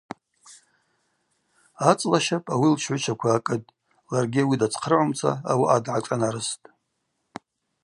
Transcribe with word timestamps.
Ацӏла 1.89 2.19
щапӏ 2.25 2.49
ауи 2.53 2.67
лчгӏвычаква 2.73 3.29
акӏытӏ, 3.37 3.73
ларгьи 4.11 4.41
ауи 4.43 4.59
дацхърагӏумца 4.61 5.29
ауаъа 5.51 5.83
дгӏашӏанарыстӏ. 5.83 6.65